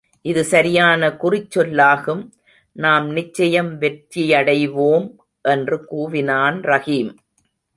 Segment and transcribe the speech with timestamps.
[0.25, 2.23] இது சரியான குறிச்சொல்லாகும்,
[2.75, 5.07] நாம் நிச்சயம் வெற்றியடைவோம்!
[5.45, 7.13] என்று கூவினான் ரஹீம்.